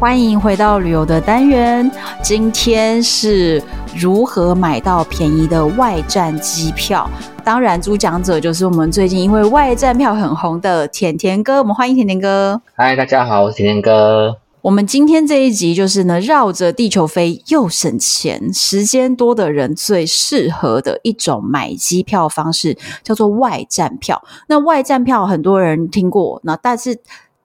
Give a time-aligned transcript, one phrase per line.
[0.00, 1.88] 欢迎回到旅游的单元，
[2.22, 3.62] 今天是
[3.94, 7.06] 如何买到便宜的外站机票？
[7.44, 11.58] 当然，主讲者就是我们最近因为外站票很红的甜甜哥。
[11.58, 12.62] 我们欢迎甜甜哥。
[12.74, 14.38] 嗨，大家好，我是甜甜哥。
[14.62, 24.22] 我们今天这一集就是呢，绕着地球飞又省钱，时间多的人最适合的一种买机票方式，叫做外站票。
[24.46, 26.98] 那外站票很多人听过，那但是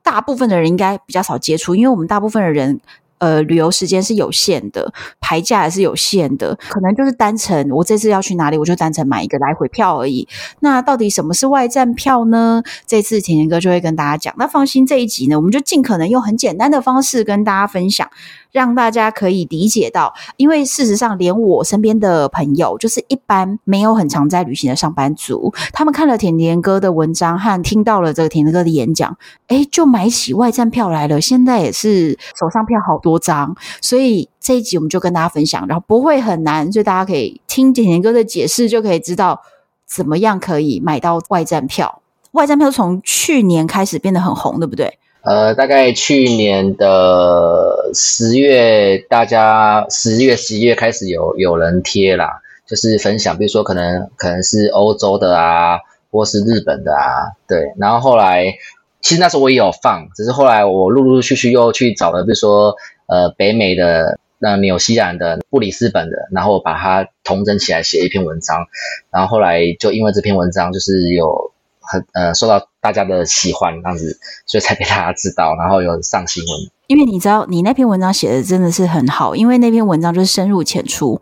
[0.06, 2.80] 大部分的人应该比较少接触，因为我们大部分的人。
[3.26, 10.28] 呃，旅游时间是有限的，排价也是有限的，可能就是单程，我这次要去哪里，我就单程买一个来回票而已。
[10.60, 12.62] 那到底什么是外站票呢？
[12.86, 14.36] 这次甜甜哥就会跟大家讲。
[14.38, 18.08] 那放心，这一集呢，我们就尽可能用很简单的方式跟大家分享。
[18.52, 29.18] 让大家可以理解到，因为事实上，连我身边的朋友，就是一般没有很常在旅行的上班族，他们看了甜甜哥的文章和听到了这个甜甜哥的演讲，
[29.50, 31.20] 诶，就买起外站票来了。
[31.20, 39.42] 现在也是手上票好多张，所以这一集我们就跟大家分享，然后不会很难，所以大家可以听甜甜哥的解释，就可以知道
[39.86, 42.02] 怎么样可以买到外站票。
[42.32, 45.00] 外站票从去年开始变得很红，对不对？
[45.22, 55.80] 呃，大概去年的十月，大家十月、十一月开始有有人贴啦，就是分享，比如说可能可能是欧洲的啊，
[56.12, 57.74] 或是日本的啊，对。
[57.80, 58.54] 然后后来，
[59.02, 62.76] 其实那时候我也有放，只是后来我陆陆续续又去找了，比如说
[63.08, 68.68] 呃北美的、那纽西兰的、布里斯本的，然后把它统整起来写一篇文章。
[69.12, 72.70] 然后后来就因为这篇文章，就是有很呃受到。
[72.86, 74.16] 大家的喜欢这样子，
[74.46, 76.54] 所以才被大家知道，然后有上新闻。
[76.86, 81.20] 因为你知道，你那篇文章写的真的是很好，因为那篇文章就是深入浅出，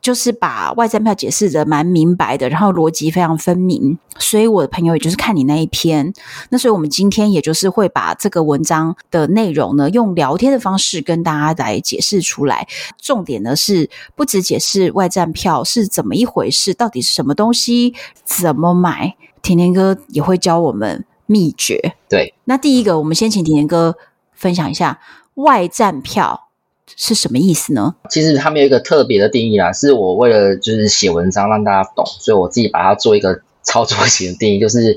[0.00, 3.98] 就是把外站票解释的蛮明白的，然后逻辑非常分明。
[4.18, 6.10] 所以我的朋友也就是看你那一篇，
[6.48, 12.66] 那所以我们今天也就是会把这个文章的内容呢，用聊天的方式跟大家来解释出来。
[12.98, 17.92] 重点呢是不只解释外站票是怎么一回事，到底是什么东西，
[18.24, 19.14] 怎么买。
[19.44, 21.94] 甜甜哥也会教我们秘诀。
[22.08, 23.94] 对，那第一个，我们先请甜甜哥
[24.32, 24.98] 分享一下
[25.34, 26.48] 外站票
[26.96, 27.94] 是什么意思呢？
[28.08, 34.96] 其实他们有一个特别的定义啦，是我为了就是写文章让大家懂，所以我自己把它做一个操作型的定义， 就是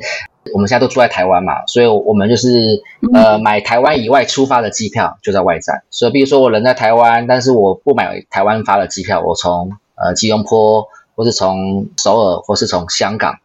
[0.53, 2.81] 我们现在都住在台湾嘛，所以我们就是
[3.13, 5.83] 呃买台湾以外出发的机票就在外站。
[5.89, 13.35] 所以比如说我人在台湾，但是我不买台湾发的机票，我从呃吉隆坡，或是从首尔，或是从香港。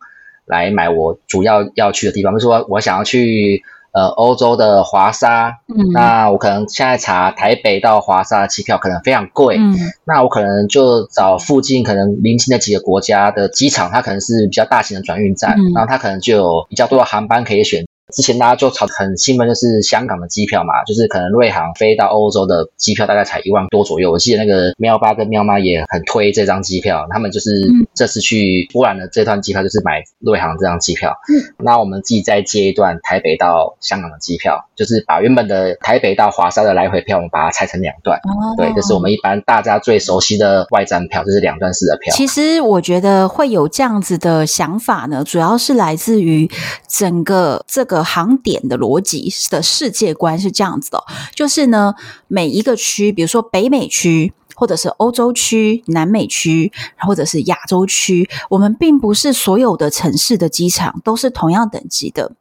[0.47, 17.84] 来买我主要要去的地方，比如说我想要去呃欧洲的华沙，嗯，那我可能现在查台北到华沙的机票可能非常贵，嗯，那我可能就找附近可能临近的几个国家的机场，它可能是比较大型的转运站，嗯，然后它可能就有比较多的航班可以选。
[18.12, 24.12] 之前大家就炒很兴奋，就是香港的机票嘛，就是可能瑞航飞到欧洲的机票大概才一万多左右。
[24.12, 27.50] 我记得那个喵爸跟喵妈也很推这张机票，他们就是
[27.95, 31.12] 这次去波兰的这段机票就是买瑞航这张机票。
[31.33, 38.19] 嗯，那我们自己再接一段台北到香港的机票，就是把原本的台北到华沙的来回票，我们把它拆成两段。
[38.19, 42.15] 哦，对，这是我们一般大家最熟悉的外站票，就是两段式的票。
[42.15, 46.50] 其实我觉得会有这样子的想法呢，主要是来自于
[46.87, 48.01] 整个这个。
[48.02, 51.04] 航点的逻辑的世界观是这样子的，
[51.34, 51.94] 就是呢，
[52.28, 62.32] 每一个区，比如说北美区，或者是欧洲区、南美区，或者是亚洲区，我们并不是所有的城市的机场都是同样等级的。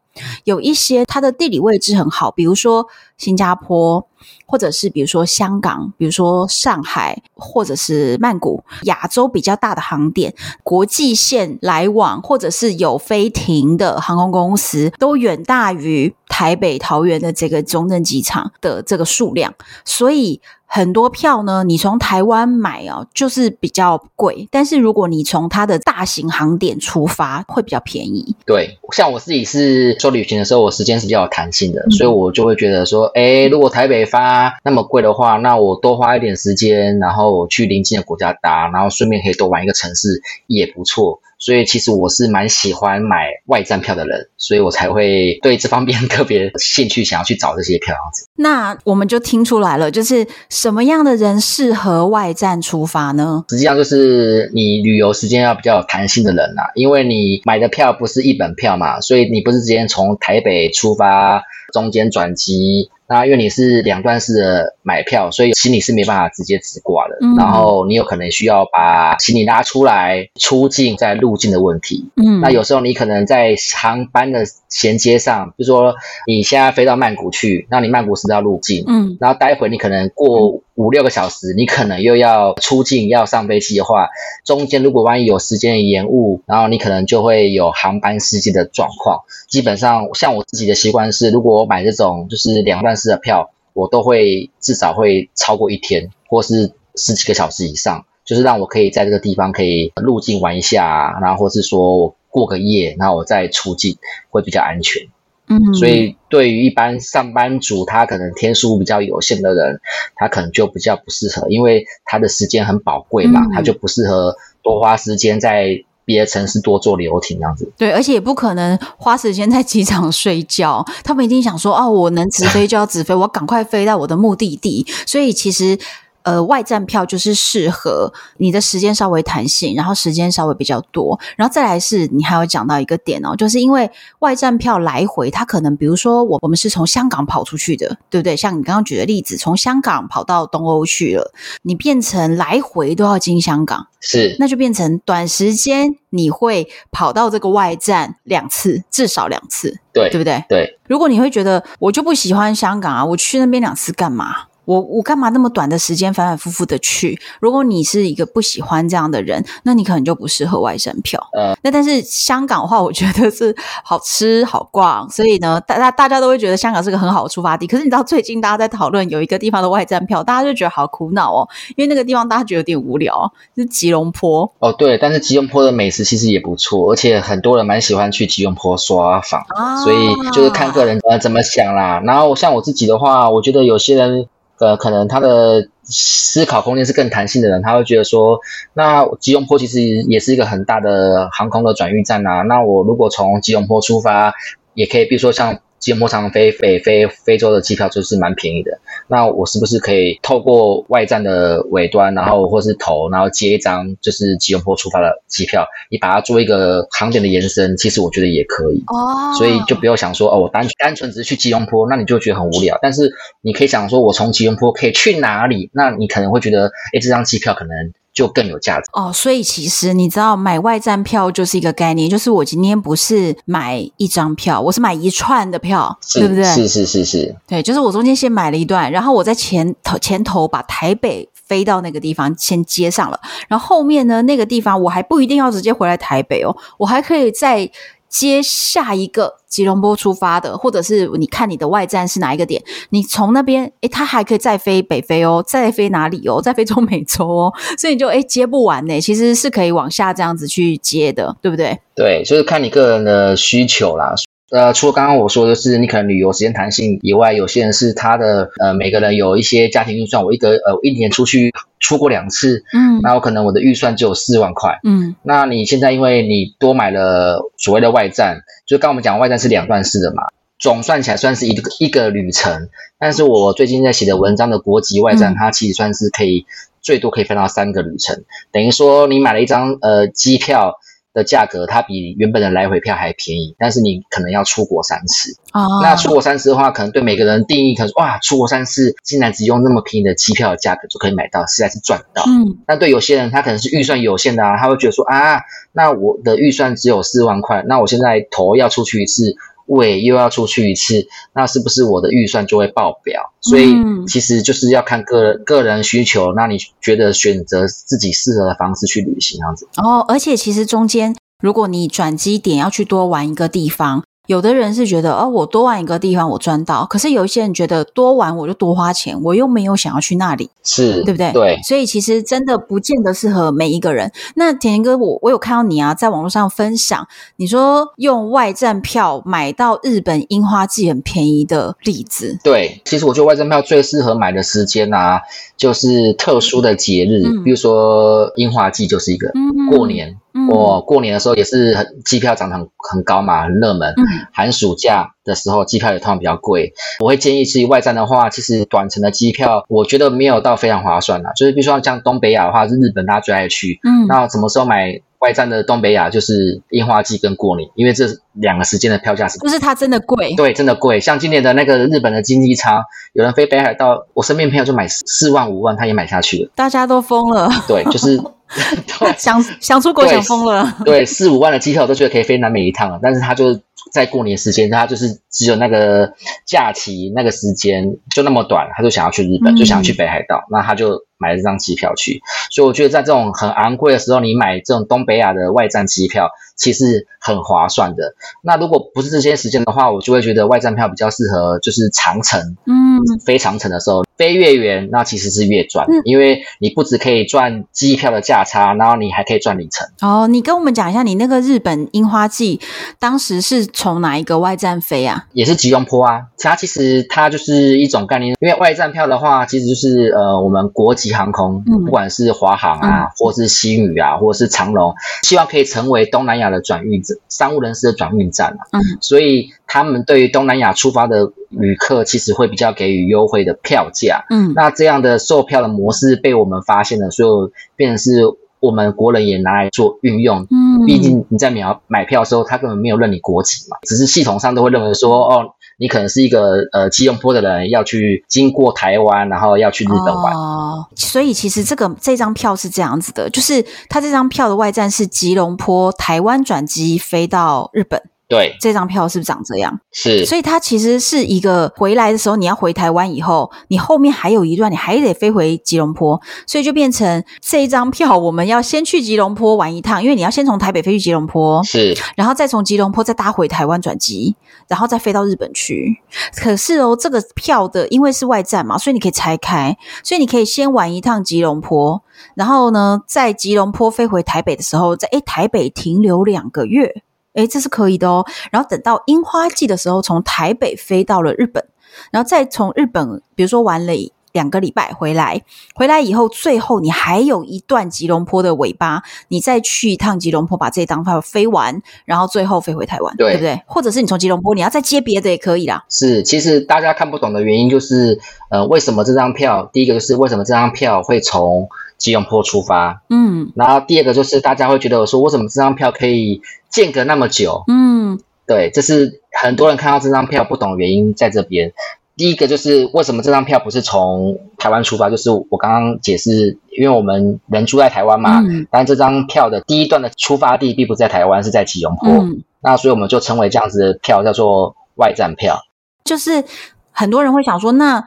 [0.44, 2.88] 有一些它的地理位置很好，比如说
[3.18, 4.06] 新加坡，
[4.52, 19.54] 或者是比如说香港，比如说上海，或者是曼谷，亚洲比较大的航点，国际线来往，或者是有飞停的航空公司，都远大于台北、桃园的这个中正机场的这个数量，
[19.86, 20.42] 所以。
[20.74, 24.48] 很多票呢，你从台湾买哦，就是比较贵。
[24.50, 28.34] 但是如果你从它的大型航点出发，会比较便宜。
[28.46, 41.20] 对，像我自己是做旅行的时候，我时间是比较有弹性的，嗯、所以我就会觉得说，哎，如果台北发那么贵的话，那我多花一点时间，然后我去邻近的国家搭，然后顺便可以多玩一个城市，也不错。
[41.42, 48.28] 所以其实我是蛮喜欢买外站票的人，所以我才会对这方面 特别兴趣，想要去找这些票样子。
[48.36, 53.44] 那我们就听出来了，就是什么样的人适合外站出发呢？
[53.50, 61.42] 实际上就是你旅游时间要比较有弹性的人呐、啊，因为你买的票不是一本票嘛，所以你不是直接从台北出发，
[61.72, 62.90] 中间转机。
[63.08, 67.18] 那因为你是两段式的买票，所以行李是没办法直接直挂的。
[67.20, 72.10] 嗯、然后你有可能需要把行李拉出来出境，再入境的问题。
[72.16, 75.94] 嗯，那有时候你可能在航班的衔接上，比如说
[76.26, 78.86] 你现在飞到曼谷去，那你曼谷是不是要入境？
[78.88, 84.10] 嗯，然后待会你可能过五六个小时，你可能又要出境要上飞机的话，
[84.44, 89.22] 中间如果万一有时间延误，然后你可能就会有航班失机的状况。
[89.48, 103.98] 基本上，像我自己的习惯是，如果我买这种就是两段式的票，我都会至少会超过一天，或是十几个小时以上，就是让我可以在这个地方可以入境玩一下，然后或是说我过个夜，然后我再出境
[104.32, 105.04] 会比较安全。
[105.52, 109.80] 嗯，所以对于一般上班族，他可能天数比较有限的人，
[110.16, 115.84] 他可能就比较不适合，因为他的时间很宝贵嘛，他就不适合多花时间在。
[116.04, 120.84] 别的城市多坐游艇这样子，对，而且也不可能花时间在机场睡觉。
[121.04, 124.86] 他们一定想说，哦，我能直飞就要直飞，我赶快飞到我的目的地。
[125.06, 125.78] 所以其实。
[126.24, 133.90] 呃，外站票就是适合你的时间稍微弹性，然后时间稍微比较多，然后再来是你还有讲到一个点哦，就是因为
[134.20, 138.36] 外站票来回，它可能比如说我我们是从香港跑出去的，对不对？
[138.36, 141.32] 像你刚刚举的例子，从香港跑到东欧去了，
[141.64, 150.44] 你变成来回都要经香港，是，那就变成短时间你会跑到这个外站两次，至少两次，对，对不对？
[150.48, 150.78] 对。
[150.88, 154.48] 如果你会觉得我就不喜欢香港啊，我去那边两次干嘛？
[154.66, 157.20] 我我干嘛那么短的时间反反复复的去？
[157.40, 161.20] 如果你是一个不喜欢这样的人，那你可能就不适合外省票。
[161.38, 167.66] 嗯，那但是香港的话，我觉得是好吃好逛，所以呢，大大大家都会觉得香港是个很好的出发地。
[167.66, 174.52] 可是你知道最近大家在讨论有一个地方的外站票，大家就觉得好苦恼哦，因为那个地方大家觉得有点无聊，是吉隆坡。
[174.60, 182.00] 哦，对，但是吉隆坡的美食其实也不错，而且很多人蛮喜欢去吉隆坡刷房，啊、所以就是看个人呃怎么想啦。
[182.06, 184.28] 然后像我自己的话，我觉得有些人。
[184.62, 188.40] 呃，可能他的思考空间是更弹性的人，他会觉得说，
[188.74, 192.44] 那吉隆坡其实也是一个很大的航空的转运站啊。
[192.44, 194.34] 那我如果从吉隆坡出发，
[194.76, 195.60] 也可以，比如说像。
[195.82, 208.84] 吉隆坡长飞北非非洲的机票就是蛮便宜的，那我是不是可以透过外站的尾端，然后或是头，然后接一张就是吉隆坡出发的机票，你把它做一个航点的延伸，其实我觉得也可以。
[208.88, 212.78] 哦，所以就不要想说哦，我单单纯只是去吉隆坡，那你就觉得很无聊。
[212.82, 213.12] 但是
[213.42, 215.72] 你可以想说，我从吉隆坡可以去哪里？
[215.74, 217.92] 那你可能会觉得，哎，这张机票可能。
[218.14, 226.44] 就更有价值哦，所以其实你知道买外站票就是一个概念，就是我今天不是买一张票，我是买一串的票，是对不对？
[226.44, 237.70] 是是是是，对，就是我中间先买了一段，然后我在前头前头把台北飞到那个地方先接上了，然后后面呢，那个地方我还不一定要直接回来台北哦，我还可以再。
[238.12, 251.80] 接下一个吉隆坡出发的，或者是你看你的外站是哪一个点，你从那边，诶，它还可以再飞北非哦，再飞哪里哦，再飞中美洲哦， 所以你就诶接不完呢，其实是可以往下这样子去接的，对不对？
[251.96, 254.14] 对，就是看你个人的需求啦。
[254.52, 270.24] 呃，除了刚刚我说的是你可能旅游时间弹性以外，有些人是他的呃，每个人有一些家庭预算，我一个呃一年出去出国两次，嗯，那我可能我的预算只有四万块，嗯，那你现在因为你多买了所谓的外站，就刚我们讲外站是两段式的嘛，
[270.60, 272.68] 总算起来算是一个一个旅程，
[273.00, 276.46] 但是我最近在写的文章的国籍外站，嗯、它其实算是可以
[276.82, 280.76] 最多可以分到三个旅程，等于说你买了一张呃机票。
[281.14, 285.36] 的价格它比原本的来回票还便宜，但是你可能要出国三次。
[285.54, 292.24] 哦，那出国三次的话，可能对每个人定义可能说哇，出国三次竟然只用那么便宜的机票的价格就可以买到，实在是赚到。
[292.28, 295.42] 嗯，那对有些人他可能是预算有限的啊，他会觉得说啊，
[295.74, 299.36] 那我的预算只有四万块，那我现在头要出去一次。
[299.76, 303.22] 位又要出去一次，那是不是我的预算就会爆表？
[303.42, 303.74] 所以
[304.08, 309.68] 其实就是要看个人个人需求，那你觉得选择自己适合的方式去旅行这样子。
[309.78, 314.04] 哦，而且其实中间如果你转机点要去多玩一个地方。
[314.32, 321.34] 有的人是觉得，哦，我多玩一个地方我赚到，可是有一些人觉得多玩我就多花钱，我又没有想要去那里，是对不对？
[321.34, 324.10] 对，所以其实真的不见得适合每一个人。
[324.36, 332.40] 那田田哥，我我有看到你啊，在网络上分享，你说用外站票买到日本樱花季很便宜的例子。
[332.42, 335.20] 对，其实我觉得外站票最适合买的时间啊，
[335.58, 340.16] 就是特殊的节日，嗯、比如说樱花季就是一个、嗯、过年。
[340.50, 343.94] 我、哦、过年的时候也是很机票涨得很很高嘛，很热门。
[344.34, 346.74] 寒暑假的时候机票也通常比较贵。
[347.00, 351.32] 我会建议至于外站的话，其实短程的机票我觉得没有到非常划算啦。
[351.34, 353.80] 就是比如说像东北亚的话，是日本大家最爱去。
[353.84, 356.10] 嗯，那什么时候买外站的东北亚？
[356.10, 360.34] 就是樱花季跟过年，因为这两个时间的票价是不是它真的贵？
[360.36, 361.00] 对，真的贵。
[361.00, 362.82] 像今年的那个日本的经济舱，
[363.14, 366.50] 有人飞北海道，我身边朋友就买四万五万，他也买下去了。
[366.56, 367.50] 大家都疯了。
[367.68, 368.22] 对，就是。
[369.00, 369.14] 对。
[369.18, 373.60] 想想出国想疯了，对，四五万的机票都觉得可以飞南美一趟了，但是他就
[373.92, 376.14] 在过年时间，他就是只有那个
[376.46, 382.22] 假期那个时间就那么短，他就想要去日本，嗯、就想要去北海道，那他就买了这张机票去。
[382.50, 388.16] 所以我觉得在这种很昂贵的时候，你买这种东北亚的外站机票，其实很划算的。
[388.42, 394.04] 那如果不是这些时间的话，我就会觉得外站票比较适合，就是长城，嗯，飞长城的时候。
[394.18, 399.88] 飞越远，那其实是越赚，嗯、因为你不只可以赚机票的价差，然后你还可以赚里程。
[400.02, 402.60] 哦，你跟我们讲一下，你那个日本樱花季
[403.00, 405.26] 当时是从哪一个外站飞啊？
[405.34, 406.22] 也是吉隆坡啊。
[406.38, 418.64] 它其实它就是一种概念，因为外站票的话，其实就是呃我们国际航空，嗯、不管是华航啊，嗯、或是新宇啊，或者是长龙，希望可以成为东南亚的转运站，商务人士的转运站啊。
[418.72, 424.26] 嗯，所以他们对于东南亚出发的旅客，其实会比较给予优惠的票价。
[424.30, 428.24] 嗯，那这样的售票的模式被我们发现了，所以变成是
[428.62, 430.48] 我们国人也拿来做运用。
[430.50, 435.46] 嗯，毕竟你在秒买票的时候，他根本没有认你国籍嘛，只是系统上都会认为说，哦，
[435.78, 440.34] 你可能是一个呃吉隆坡的人，要去经过台湾，然后要去日本玩。
[440.34, 448.02] 哦，所以其实这个这张票是这样子的，就是他这张票的外站是吉隆坡，台湾转机飞到日本。
[448.32, 449.78] 对，这张票是不是长这样？
[449.92, 464.34] 是，所以它其实是一个回来的时候，你要回台湾以后，你后面还有一段，你还得飞回吉隆坡，所以就变成这一张票，我们要先去吉隆坡玩一趟，因为你要先从台北飞去吉隆坡，是，然后再从吉隆坡再搭回台湾转机，
[464.70, 466.02] 然后再飞到日本去。
[466.34, 472.02] 可是哦，这个票的因为是外站嘛，所以你可以拆开，所以你可以先玩一趟吉隆坡，
[472.36, 477.04] 然后呢，在吉隆坡飞回台北的时候，在诶台北停留两个月。
[477.34, 478.26] 诶，这是可以的哦。
[478.52, 481.66] 然后等到樱花季的时候，从台北飞到了日本，
[482.12, 483.96] 然后再从日本，比如说玩了
[484.32, 485.42] 两个礼拜回来，
[485.76, 493.62] 回来以后，最后你还有一段吉隆坡的尾巴，你再去一趟吉隆坡，把这张票飞完，然后最后飞回台湾，对，对不对？
[493.66, 495.84] 或者是你从吉隆坡，你要再接别的也可以啦。
[495.90, 498.20] 是，其实大家看不懂的原因就是，
[498.50, 499.70] 呃，为什么这张票？
[499.74, 503.02] 第一个就是为什么这张票会从吉隆坡出发？
[503.10, 506.42] 嗯，然后第二个就是大家会觉得说，为什么这张票可以？
[506.72, 511.74] 间隔那么久，嗯，对，这是很多人看到这张票不懂的原因在这边。
[512.18, 515.10] 第一个就是为什么这张票不是从台湾出发？
[515.10, 522.10] 就是我刚刚解释，因为我们人住在台湾嘛，嗯、但这张票的第一段的出发地并不在台湾，是在吉隆坡。
[522.10, 525.58] 嗯、那所以我们就称为这样子的票叫做外站票。
[526.04, 526.44] 就是
[526.92, 528.04] 很多人会想说，那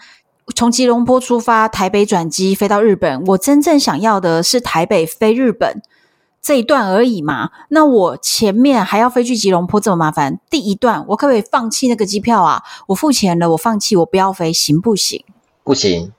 [0.54, 5.82] 从吉隆坡出发，台北转机飞到日本，我真正想要的是台北飞日本。
[6.44, 12.62] 这一段而已嘛，那我前面还要飞去吉隆坡这么麻烦，第一段我可不可以放弃那个机票啊？
[12.88, 15.24] 我付钱了，我放弃，我不要飞，行不行？
[15.62, 16.12] 不行，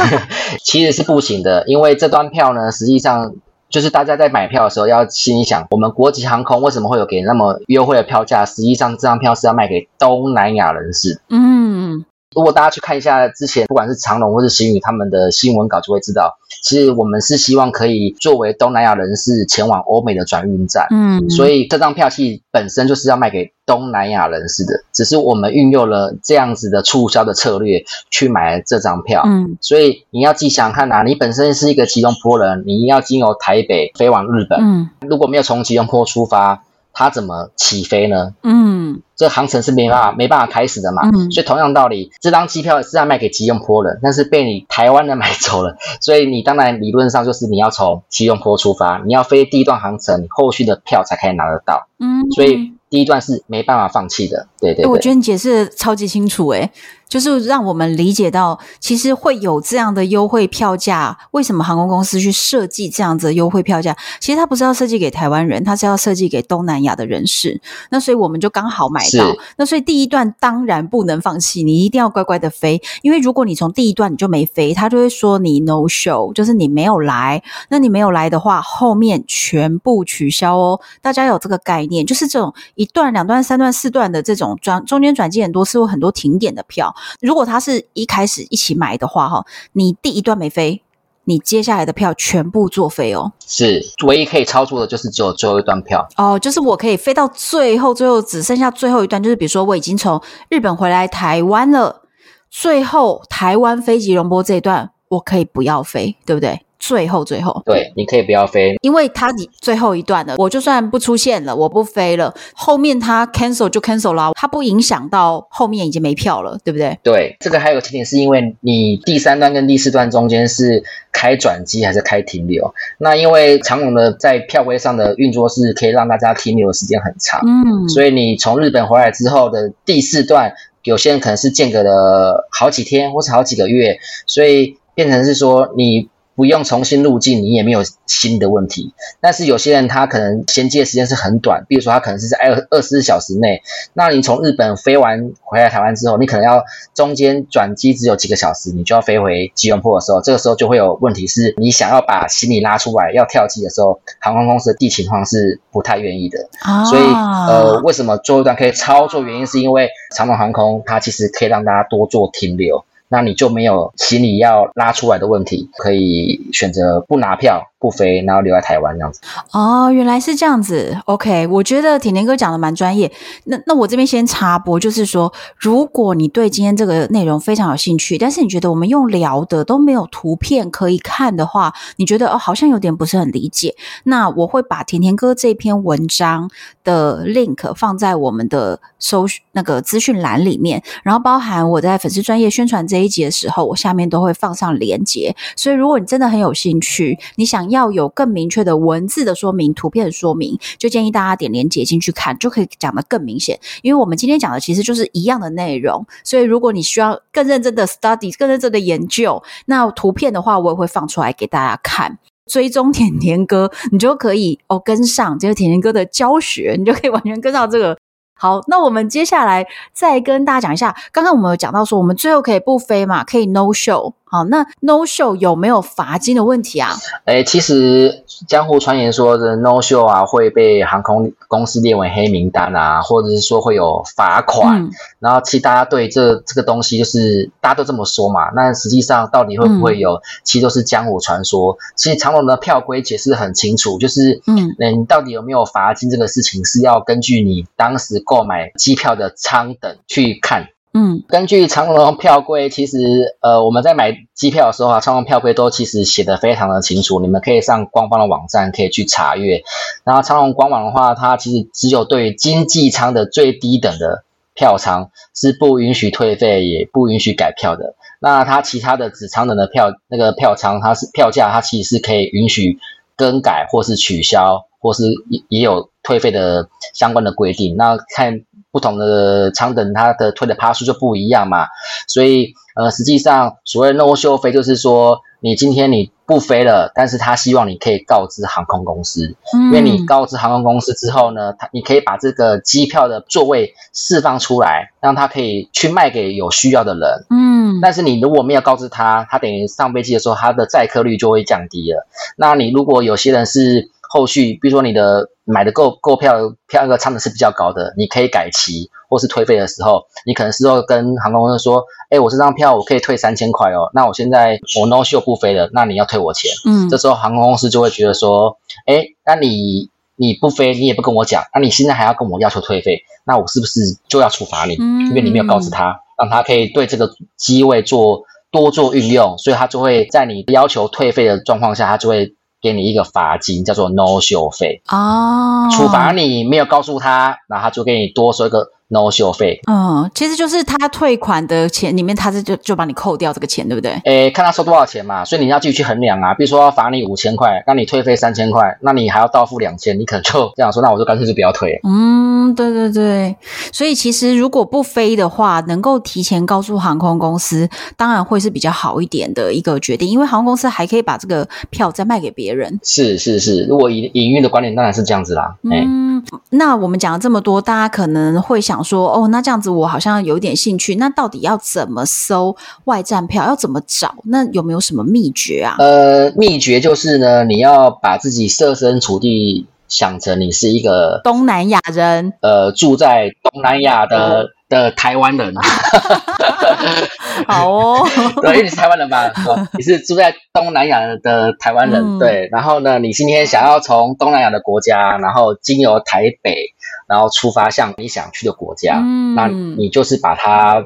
[0.62, 3.32] 其实是不行的，因为这段票呢，实际上
[3.70, 8.44] 就是大家在买票的时候要心想，我们国际航空为什么会有给那么优惠的票价？
[8.44, 11.22] 实际上这张票是要卖给东南亚人士。
[11.30, 12.04] 嗯。
[12.34, 20.86] 如果大家去看一下之前，不管是长隆或是新宇他们的新闻稿，就会知道，其实我们是希望可以作为东南亚人士前往欧美的转运站。
[20.90, 29.22] 嗯，所以这张票其实本身就是要卖给东南亚人士的，只是我们运用了这样子的促销的策略去买这张票。
[29.24, 36.62] 嗯，所以你要自己想想看啊，你本身是一个吉隆坡人，你要经由台北飞往日本，嗯，如果没有从吉隆坡出发。
[36.92, 38.34] 它怎么起飞呢？
[38.42, 41.02] 嗯，这航程是没办法没办法开始的嘛。
[41.04, 51.88] 嗯，所以同样道理，这张机票是要卖给吉隆坡人，但是被你台湾人买走了， 所以你当然理论上就是你要从吉隆坡出发，你要飞第一段航程，你后续的票才可以拿得到。
[51.98, 54.48] 嗯，所以第一段是没办法放弃的。
[54.60, 56.70] 对对对，我觉得你解释的超级清楚，诶
[57.12, 61.18] 就是让我们理解到，其实会有这样的优惠票价。
[61.32, 63.94] 为什么航空公司去设计这样子的优惠票价？
[64.18, 67.60] 其实它不是要设计给台湾人，它是要设计给东南亚的人士。
[67.90, 69.36] 那所以我们就刚好买到。
[69.58, 72.80] 那所以第一段当然不能放弃，你一定要乖乖的飞。
[73.02, 77.42] 因为如果你从第一段你就没飞，他就会说你 no show，就是你没有来。
[77.68, 80.80] 那你没有来的话，后面全部取消哦。
[81.02, 86.94] 大家有这个概念，就是这种一段、两段、三段、四段的这种转中间转机很多次，有很多停点的票。
[87.20, 90.82] 如果他是一开始一起买的话，哈，你第一段没飞，
[91.24, 93.32] 你接下来的票全部作废哦。
[93.46, 102.02] 是，唯一可以操作的就是只有最后一段票哦，就是我可以飞到最后，最后只剩下最后一段，就是比如说我已经从日本回来台湾了，
[102.50, 106.60] 最后台湾飞吉隆坡这一段我可以不要飞，对不对？
[106.82, 116.98] 最后，最后，对，你可以不要飞，因为它最后一段了，我就算不出现了，我不飞了，后面它 cancel 就 cancel 了，它不影响到后面已经没票了，对不对？
[117.04, 122.74] 对，这个还有个特点是因为你第三段跟第四段中间是开转机还是开停留？
[122.98, 136.10] 那因为长荣的在票规上的运作是可以让大家停留的时间很长，嗯，所以你从日本回来之后的第四段，有些人可能是间隔了好几天或是好几个月，所以变成是说你。
[136.34, 138.94] 不用重新入境，你也没有新的问题。
[139.20, 143.62] 但是有些人他可能衔接时间是很短，比如说他可能是在二二十四小时内。
[143.94, 156.48] 那你从日本飞完回来台湾之后，你可能要中间转机只有几个小时，你就要飞回吉隆坡的时候，这个时候就会有问题，是你想要把行李拉出来要跳机的时候，航空公司的地勤方是不太愿意的。
[156.60, 159.22] 啊，所以呃，为什么最后一段可以操作？
[159.22, 162.84] 原因是因为长荣航空它其实可以让大家多做停留。
[163.12, 167.71] 那你就没有行李要拉出来的问题，可以选择不拿票。
[167.82, 169.20] 不飞，然后留在台湾这样子。
[169.50, 170.96] 哦，原来是这样子。
[171.06, 173.10] OK，我觉得甜甜哥讲的蛮专业。
[173.46, 183.74] 那那我这边先插播，就是说，如果你对今天这个内容非常有兴趣，但是你觉得我们用聊的都没有图片可以看的话，你觉得哦好像有点不是很理解。
[184.04, 186.48] 那我会把甜甜哥这篇文章
[186.84, 195.34] 的 link 放在我们的搜那个资讯栏里面，然后包含我在粉丝专业宣传这一集的时候，我下面都会放上连接。
[195.56, 197.71] 所以如果你真的很有兴趣，你想。
[197.72, 203.58] 要有更明确的文字的说明、图片的说明，就建议大家点连接进去看，就可以讲得更明显。
[203.82, 212.18] 因为我们今天讲的其实就是一样的内容，所以如果你需要更认真的 study、更认真的研究，那图片的话我也会放出来给大家看。
[212.44, 217.96] 追踪甜甜哥，你就可以哦跟上这个甜甜哥的教学，你就可以完全跟上这个。
[218.34, 224.12] 好，那我们接下来再跟大家讲一下，刚刚我们有讲到说，我们最后可以不飞嘛，可以 no show。
[224.32, 226.96] 好，那 no show 有没有罚金的问题啊？
[227.26, 234.84] 诶，其实江湖传言说的 no show 啊，会被航空公司列为黑名单啊，或者是说会有罚款。
[234.84, 241.76] 嗯、然后其实大家对这这个东西就是大家都这么说嘛，那实际上到底会不会有，嗯、其实都是江湖传说。
[241.94, 250.68] 其实长荣的票规解释很清楚，就是嗯，你到底有没有罚金这个事情是要根据你当时购买机票的舱等去看。
[250.94, 259.62] 嗯，根据长荣票规，其实呃，我们在买机票的时候啊，长荣票规都其实写得非常的清楚，你们可以上官方的网站可以去查阅。
[260.04, 264.24] 然后长荣官网的话，它其实只有对经济舱的最低等的
[264.54, 267.94] 票舱是不允许退费，也不允许改票的。
[268.20, 272.78] 那它其他的子舱等的票那个票舱，它是票价，它其实是可以允许
[273.16, 277.76] 更改或是取消，或是也也有退费的相关的规定。
[277.78, 278.42] 那看。
[278.72, 281.66] 不同的舱等，它的推的趴数就不一样嘛，
[282.08, 302.06] 所以呃，实际上所谓 no show 飞就是说，你今天你不飞了，但是他希望你可以告知航空公司，嗯、因为你告知航空公司之后呢，他你可以把这个机票的座位释放出来，让他可以去卖给有需要的人，嗯，但是你如果没有告知他，他等于上飞机的时候，他的载客率就会降低了。
[302.36, 305.28] 那你如果有些人是后续，比如说你的。
[305.44, 306.34] 买的购购票
[306.68, 316.48] 票那个舱的是比较高的，你可以改期或是退费的时候，你可能事后跟航空公司说，哎，我这张票我可以退三千块哦，那我现在我 no show 不飞了，那你要退我钱。
[316.64, 324.76] 嗯，这时候航空公司就会觉得说，哎，那你你不飞，你也不跟我讲，那你现在还要跟我要求退费，那我是不是就要处罚你？
[324.76, 328.22] 嗯，因为你没有告知他，让他可以对这个机位做
[328.52, 332.36] 多做运用，所以他就会在你要求退费的状况下，他就会。
[332.62, 334.80] 给你一个罚金，叫做 no show 费。
[334.88, 339.58] 哦，处罚你没有告诉他，然后他就给你多收一个 no show 费。
[339.70, 343.92] 嗯，其实就是他退款的钱里面，他是就就把你扣掉这个钱，对不对？
[344.04, 346.34] 诶，看他收多少钱嘛，所以你要继续去衡量啊。
[346.34, 351.80] 比如说罚你五千块，那你退费三千块，那你还要到付两千，你可能就这样说，那我就干脆就不要退。
[351.82, 353.34] 嗯，对对对。
[353.72, 362.78] 所以其实如果不飞的话，能够提前告诉航空公司，当然会是比较好一点的一个决定，因为航空公司还可以把这个票再卖给别人。
[362.82, 365.54] 是是是，如果营营运的观点当然是这样子啦。
[365.62, 370.94] 嗯，那我们讲了这么多，大家可能会想说，哦，那这样子我好像有点兴趣。
[370.96, 373.46] 那到底要怎么搜外站票？
[373.46, 374.14] 要怎么找？
[374.24, 375.76] 那有没有什么秘诀啊？
[375.78, 384.48] 呃，秘诀就是呢，你要把自己设身处地想成你是一个东南亚人，呃，住在东南亚的。
[384.72, 385.54] 的台湾人，
[387.46, 388.08] 好哦，
[388.40, 389.30] 对，因为你是台湾人吧？
[389.76, 392.48] 你是住在东南亚的台湾人，嗯，对。
[392.50, 396.72] 然后呢，你今天想要从东南亚的国家，然后经由台北，
[397.06, 400.82] 然后出发向你想去的国家，嗯，那你就是把它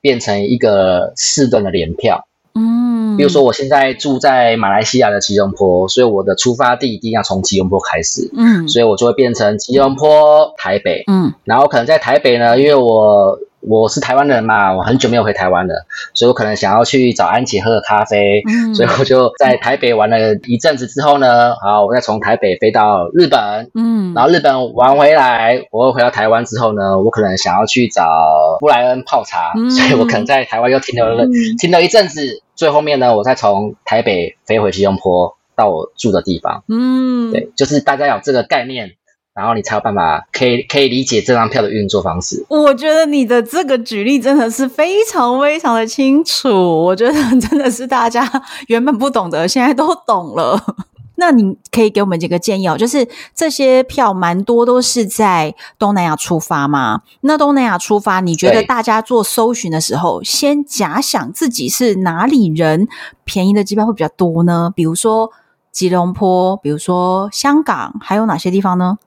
[0.00, 2.28] 变成一个四段的联票。
[2.54, 8.30] 嗯，比如说我现在住在马来西亚的吉隆坡，所以我的出发地一定要从吉隆坡开始。
[8.36, 11.04] 嗯，所以我就会变成吉隆坡台北。
[11.06, 13.38] 嗯，然后可能在台北呢，因为我。
[13.66, 38.92] 我是台湾人嘛，我很久没有回台湾了，所以我可能想要去找安琪喝个咖啡，嗯，所以我就在台北玩了一阵子之后呢，好，我再从台北飞到日本，嗯，然后日本玩回来，我又回到台湾之后呢，我可能想要去找布莱恩泡茶，嗯，所以我可能在台湾又停留了，嗯，停留一阵子，最后面呢，我再从台北飞回吉隆坡到我住的地方，嗯，对，就是大家有这个概念。
[39.34, 42.46] 然后你才有办法可以可以理解这张票的运作方式。
[42.48, 46.48] 我觉得你的这个举例真的是非常非常的清楚，
[46.84, 48.30] 我觉得真的是大家
[48.68, 50.62] 原本不懂的，现在都懂了。
[51.16, 57.02] 那你可以给我们几个建议哦，就是这些票蛮多都是在东南亚出发嘛？
[57.20, 62.88] 那东南亚出发，你觉得大家做搜寻的时候，先假想自己是哪里人，
[63.24, 64.72] 便宜的机票会比较多呢？
[64.74, 65.30] 比如说
[65.70, 68.98] 吉隆坡，比如说香港，还有哪些地方呢？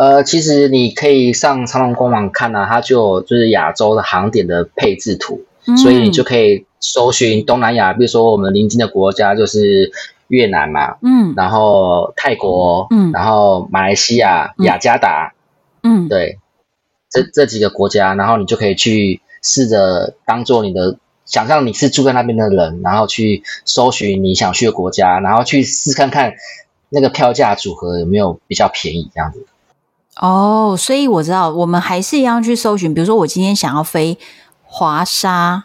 [0.00, 9.92] 呃，其实你可以上长隆官网看啊，它就有就是亚洲的航点的配置图，嗯，所以你就可以搜寻东南亚，比如说我们邻近的国家就是
[10.28, 15.34] 越南嘛，嗯，然后泰国，嗯，然后马来西亚、雅加达，
[15.82, 16.38] 嗯，对，
[17.10, 26.32] 这这几个国家，然后你就可以去试着当做你的，想象你是住在那边的人，然后去搜寻你想去的国家，然后去试看看
[26.88, 29.44] 那个票价组合有没有比较便宜这样子。
[30.20, 32.92] 哦，所以我知道，我们还是一样去搜寻。
[32.92, 34.18] 比如说，我今天想要飞
[34.62, 35.64] 华沙，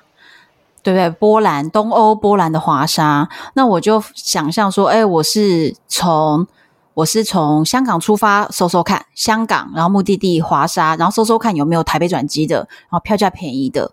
[0.82, 1.10] 对不对？
[1.10, 6.48] 波兰，东欧波兰的华沙，那我就想象说，哎，我是从
[6.94, 13.91] 我是从香港出发，搜搜看香港，然后目的地华沙，然后搜搜看有没有台北转机的，然后票价便宜的，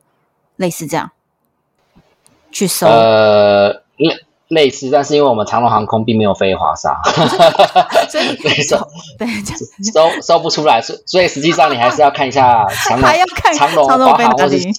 [0.54, 1.10] 类似这样
[2.52, 2.86] 去搜。
[2.86, 3.82] 呃
[4.70, 7.00] 似，但是因为我们长荣航空并没有飞华沙，
[8.10, 8.76] 所以收
[9.18, 9.26] 对
[9.92, 14.72] 搜搜不出来，所所以实际上你还是要看一下 长荣，还要看长荣长荣飞哪里。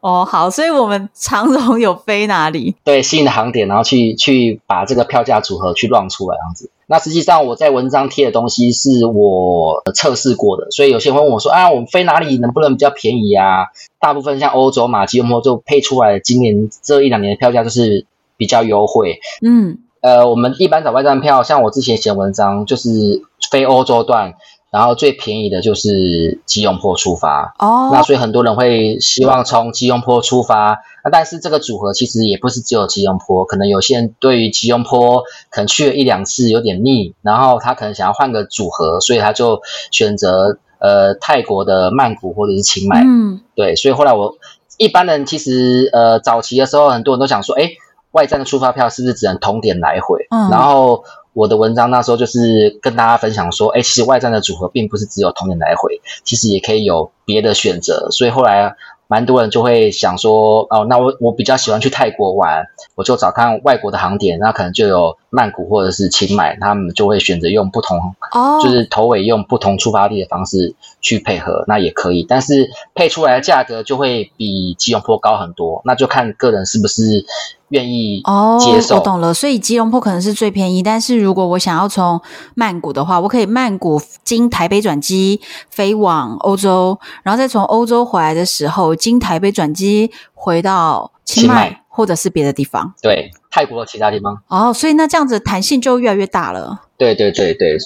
[0.00, 2.74] 哦，好，所以我们长荣有飞哪里？
[2.84, 6.70] 对，新的航点，然后去去把这个票价组合去乱出来这样子。
[6.86, 13.66] 那实际上我在文章贴的东西是我测试过的，所以有些人问我说啊，我们飞哪里能不能比较便宜啊？
[14.00, 18.04] 大部分像欧洲嘛，吉隆坡就配出来，今年这一两年的票价就是。
[18.36, 24.34] 比较优惠，嗯，呃，我们一般找外站票，像我之前写文章，就是非欧洲段，
[24.70, 44.36] 然后最便宜的就是吉隆坡出发，哦，那所以很多人会希望从吉隆坡出发，那但是这个组合其实也不是只有吉隆坡，可能有些人对于吉隆坡可能去了一两次有点腻，然后他可能想要换个组合，所以他就选择呃泰国的曼谷或者是清迈，嗯，对，所以后来我
[44.76, 47.70] 一般人其实呃早期的时候，很多人都想说，哎。
[48.16, 50.26] 外站的出发票是不是只能同点来回？
[50.30, 58.08] 嗯，然后我的文章那时候就是跟大家分享说，哎，其实外站的组合并不是只有同点来回，其实也可以有别的选择。
[58.10, 58.74] 所以后来
[59.06, 67.98] 蛮多人就会想说，哦，那我我比较喜欢去泰国玩，我就找看外国的航点，那可能就有曼谷或者是清迈，他们就会选择用不同，
[68.32, 77.26] 哦，就是头尾用不同出发地的方式去配合，那也可以，但是配出来的价格就会比吉隆坡高很多，那就看个人是不是。
[77.70, 78.22] 愿意
[78.60, 78.94] 接受。
[78.94, 79.34] 哦，我懂了。
[79.34, 82.20] 所以吉隆坡可能是最便宜，但是如果我想要从
[82.54, 92.94] 曼谷的话，我可以曼谷经台北转机飞往欧洲，然后再从欧洲回来的时候，经台北转机回到清迈或者是别的地方。
[93.02, 94.42] 对，泰国的其他地方。
[94.48, 96.82] 哦，所以那这样子弹性就越来越大了。
[96.98, 97.78] 对对对对，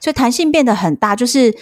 [0.00, 1.54] 所以弹性变得很大，就是。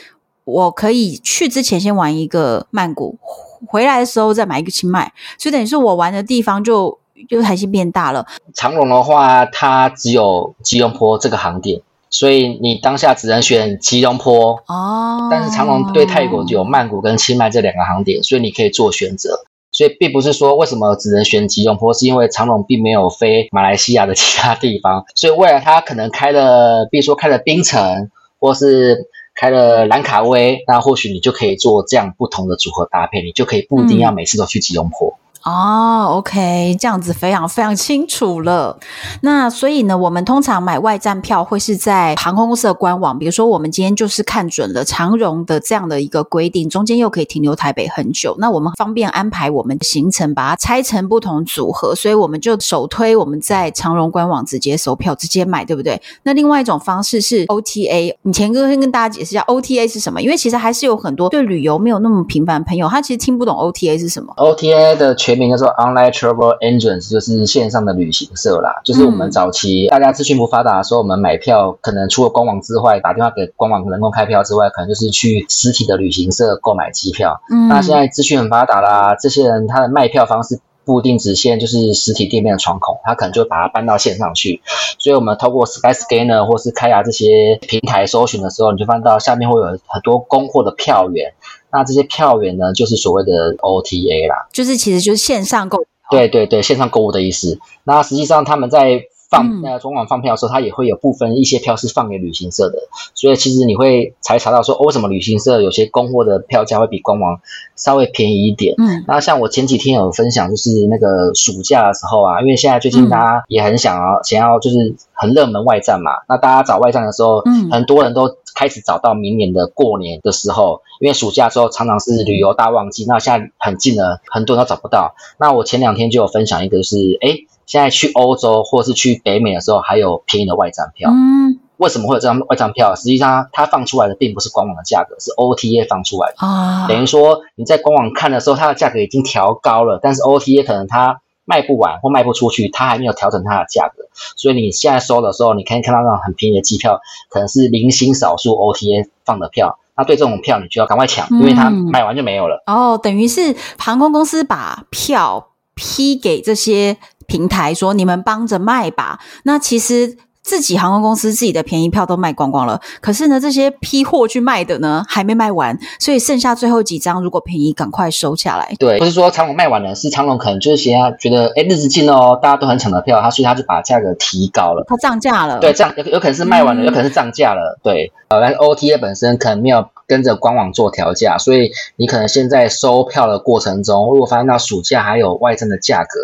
[0.50, 3.18] 我可以去之前先玩一个曼谷，
[3.66, 8.26] 回来的时候再买一个清迈，所以等于是我玩的地方就就弹性变大了。
[8.54, 15.28] 长隆的话，它只有吉隆坡这个航点，所以你当下只能选吉隆坡哦。
[15.30, 19.44] 但是长隆对泰国就有曼谷跟清迈这两个航点，所以你可以做选择。
[19.78, 28.10] 所以并不是说为什么只能选吉隆坡，是因为长荣并没有飞马来西亚的 其他地方，所以未来它可能开了，比如说开了槟城，
[28.40, 35.16] 或是开了兰卡威，那或许你就可以做这样不同的组合搭配，你就可以不一定要每次都去吉隆坡。
[35.16, 38.79] 嗯哦，OK，这样子非常非常清楚了。
[39.22, 56.03] 那所以呢，我们通常买外站票会是在航空公司的官网，比如说我们今天就是看准了长荣的这样的一个规定，中间又可以停留台北很久，那我们方便安排我们的行程，把它拆成不同组合，所以我们就首推我们在长荣官网直接搜票直接买，对不对？
[56.24, 64.35] 那另外一种方式是 OTA，你前哥先跟大家解释一下 OTA 是什么，因为其实还是有很多对旅游没有那么频繁的朋友，他其实听不懂 OTA 是什么。
[64.37, 68.80] OTA 的全名叫做 Online Travel Agents，就是线上的旅行社啦。
[68.82, 77.42] 就是我们早期大家资讯不发达的时候，我们买票可能除了官网之外，打电话给官网人工开票之外，可能就是去实体的旅行社购买机票。
[77.50, 84.62] 嗯，那现在资讯很发达啦，这些人他的卖票方式不一定只限就是实体店面的窗口，他可能就把它搬到线上去。
[84.98, 91.34] 所以，我们透过 Skyscanner 或是开亚这些平台搜寻的时候，你就看到下面会有很多供货的票源。
[91.70, 97.59] 那这些票源呢，就是所谓的 OTA 啦，就是其实就是线上购，对对对，线上购物的意思。
[97.85, 102.78] 那实际上他们在放那个中网放票的时候，它也会有部分一些票是放给旅行社的，
[103.14, 107.40] 所以其实你会才查到说，哦，为什么旅行社有些供货的票价会比官网
[107.76, 108.74] 稍微便宜一点？
[108.78, 125.14] 嗯，那像我前几天有分享，就是那个暑假的时候啊，因为现在最近大家也很想要想要就是很热门外站嘛，那大家找外站的时候，嗯，很多人都开始找到明年的过年的时候，因为暑假的时候常常是旅游大旺季，那现在很近了，很多人都找不到。
[125.38, 131.11] 那我前两天就有分享一个，就是诶现在去欧洲或是去北美的时候，还有便宜的外站票。
[131.12, 132.96] 嗯，为什么会有这张外站票？
[132.96, 136.37] 实际上，它放出来的并不是官网的价格，是 OTA 放出来的。
[136.38, 144.04] 啊，等于说你在官网看的时候，它的价格已经调高了，但是 OTA 可能它卖不完或卖不出去，它还没有调整它的价格。
[144.35, 149.78] 所以你现在收的时候，你可以看到那种很便宜的机票，可能是零星少数 OTA 放的票。
[149.94, 152.62] 那对这种票，你就要赶快抢，因为它卖完就没有了。
[152.66, 156.96] 嗯、哦，等于是航空公司把票批给这些。
[157.28, 162.80] 平台说：“你们帮着卖吧。”那其实自己航空公司自己的便宜票都卖光光了。
[163.02, 168.74] 可是呢，这些批货去卖的呢，还没卖完，所以剩下最后几张，如果便宜，赶快收下来。
[168.78, 175.58] 对，不是说长龙卖完了，是长龙可能就是现在觉得，哎，日子近了哦，大家都很抢的票，他所以他就把价格提高了，他涨价了。
[175.58, 177.78] 对，这样有有可能是卖完了，嗯、有可能是涨价了。
[177.82, 179.86] 对，呃，但是 OTA 本身可能没有。
[180.08, 186.18] 跟着官网做调价，所以你可能现在收票的过程中，如果发现到暑假还有外站的价格，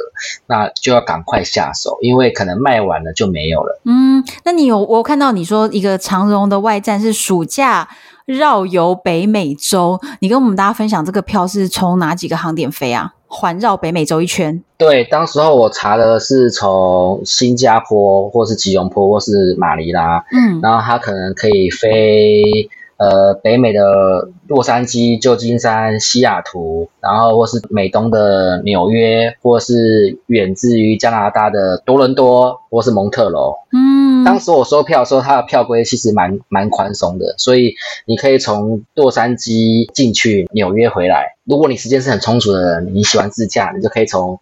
[0.47, 3.81] 那就要赶快下手，因为可能卖完了就没有了。
[3.85, 7.87] 嗯，那你有我看到你说一个长荣的外站是暑假
[8.25, 13.13] 绕游北美洲，你跟我们大家分享这个票是从哪几个航点飞啊？
[13.27, 14.63] 环绕北美洲一圈？
[14.79, 22.71] 对，当时候我查的是从新加坡，或是吉隆坡，或是马尼拉，嗯，然后它可能可以飞。
[22.97, 33.55] 呃，北美的洛杉矶、旧金山、西雅图，然后或是美东的纽约，或是远至于加拿大的多伦多，或是蒙特楼。
[33.73, 37.75] 嗯，当时我收票的时候，它的票规其实蛮蛮宽松的，所以
[38.07, 41.35] 你可以从洛杉矶进去纽约回来。
[41.45, 44.39] 如果你时间是很充足的人，你喜欢自驾，你就可以从。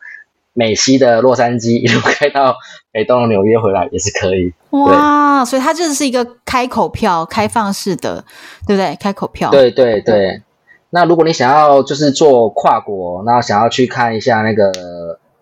[0.55, 2.55] 美西的洛杉矶一路开到
[2.93, 4.53] 美东的纽约回来也是可以。
[4.71, 8.23] 哇，所以它就是一个开口票，开放式的，
[8.67, 8.95] 对不对？
[9.01, 9.51] 开口票。
[9.51, 10.43] 对对对。
[10.91, 14.71] 那如果你想要就是做跨国，那想要去看一下那个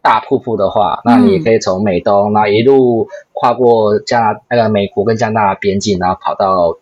[0.00, 6.76] 大瀑布的话，那你也可以从美东，那、嗯、一路跨过加拿那个美国跟加拿大边境，然后跑到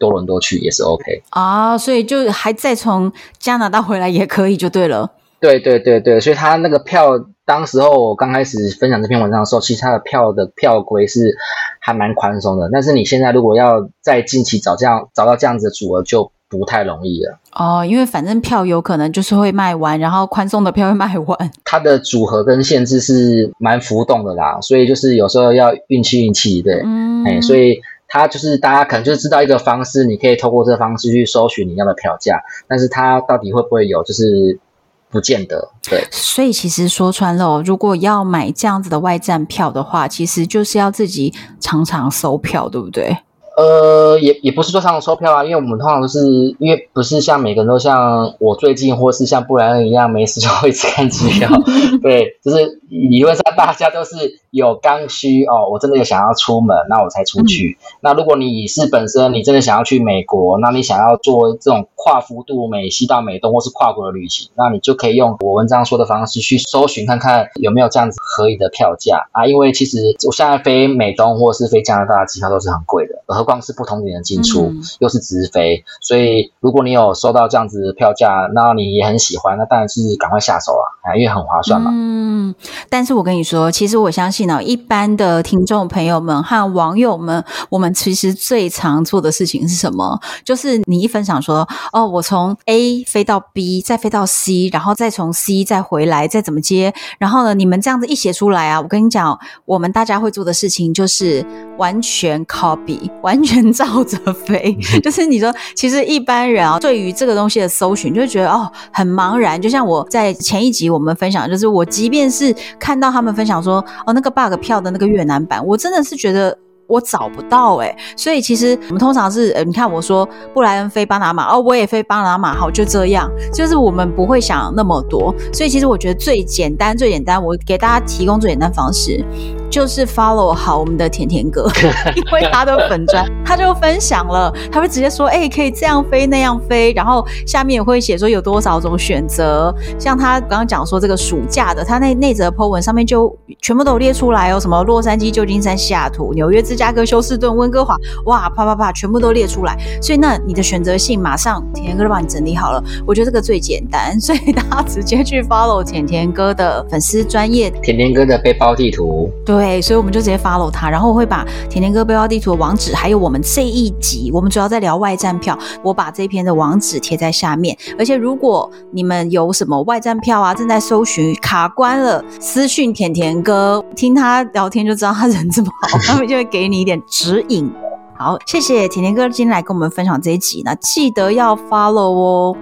[0.00, 1.22] 多伦多去也是 OK。
[1.30, 5.12] 啊，所以就还再从加拿大回来也可以，就对了。
[5.40, 7.24] 对对对对，所以他那个票。
[7.48, 11.34] 当时候我刚开始分享这篇文章的时候，其实它的票的票规是
[11.80, 12.68] 还蛮宽松的。
[12.70, 17.38] 但是你现在如果要在近期找这样找到这样子的组合，就不太容易了。
[17.54, 21.50] 哦，因为反正票有可能就是会卖完，然后宽松的票会卖完。
[21.64, 34.60] 它的组合跟限制是蛮浮动的啦，所以就是有时候要运气运气，对，嗯，哎，所以它就是大家可能就是知道一个方式，你可以透过这个方式去搜寻你要的票价，但是它到底会不会有就是。
[35.10, 36.06] 不见得，对。
[36.10, 43.16] 所以其实说穿了哦，如果要买这样子的外站票的话，其实就是要自己常常收票，对不对？
[43.56, 51.50] 呃，也也不是说常常收票啊，因为我们通常都是因为不是像每个人都像我最近或是像布莱恩一样，没事就会 一直看机票。
[52.00, 54.14] 对，就是理论上大家都是
[54.50, 57.78] 有刚需哦，我真的有想要出门，那我才出去。
[57.80, 69.46] 嗯、那如果你是本身你真的想要去美国，那你想要做这种跨幅度美西到美东或是跨国的旅行，那你就可以用我文章说的方式去搜寻看看有没有这样子合理的票价啊。
[69.46, 81.90] 因为其实我现在飞美东或是飞加拿大的机票都是很贵的，何况是不同点的进出，嗯、又是直飞，所以如果你有收到这样子的票价，那你也很喜欢，那当然是赶快下手啊，啊，因为很划算嘛。
[81.92, 82.54] 嗯，
[82.88, 90.20] 但是我跟你说，其实我相信一般的听众朋友们和网友们，我们其实最常做的事情是什么？
[90.44, 101.42] 就是你一分享说，哦，我从 A 飞到 B，再飞到 C，然后再从 C 再回来，再怎么接，然后呢，你们这样子一写出来啊，我跟你讲，我们大家会做的事情就是
[101.78, 103.38] 完全 copy，完。
[103.38, 109.62] 完全照着飞，就是你说，其实一般人啊，对于这个东西的搜寻，就会觉得哦，很茫然。
[109.62, 116.56] 就像我在前一集我们分享，就是我即便是看到他们分享说，哦，那个 bug 票的那个越南版，我真的是觉得。
[116.88, 125.34] 我找不到哎、所以其实我们通常是，你看我说布莱恩飞巴拿马，哦，我也飞巴拿马，好，就这样，就是我们不会想那么多。
[125.52, 129.22] 所以其实我觉得最简单、最简单，我给大家提供最简单方式，
[129.70, 131.70] 就是 follow 好我们的甜甜哥，
[132.16, 139.74] 因为他的粉专 他就分享了，他会直接说，哎、欸，可以这样飞那样飞，然后下面也会写说有多少种选择。
[139.98, 146.78] 像他刚刚讲说这个暑假的，他那那则 po 文上面就全部都列出来哦，什么洛杉矶、旧金山、西雅图、纽约芝。
[146.78, 149.76] 加哥休斯顿、温哥华，哇，啪啪啪，全部都列出来。
[150.00, 152.80] 所以，那你的选择性马上甜甜哥都帮你整理好了。
[153.04, 159.28] 我觉得这个最简单，所以大家直接去 follow 甜甜哥的粉丝专业，甜甜哥的背包地图。
[159.58, 167.76] 对，所以我们就直接 follow 他，然后我会把甜甜哥背包地图的网址，还有我们这一集，我们主要在聊外站票，我把这篇的网址贴在下面。
[167.98, 176.68] 而且，如果你们有什么外站票啊，正在搜寻卡关了，私讯甜甜哥，听他聊天就知道他人这么好，他们就会给。
[176.68, 177.72] 你一点指引，
[178.14, 182.56] 好，谢谢甜甜哥今天来跟我们分享这一集，那记得要 follow 哦，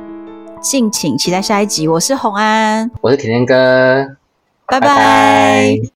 [0.61, 1.89] 敬请期待下一集。
[1.89, 4.15] 我是红安，我是甜甜哥，
[4.69, 4.87] 拜拜。
[4.87, 5.96] 拜拜。